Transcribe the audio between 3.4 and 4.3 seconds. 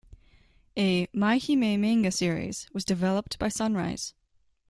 Sunrise.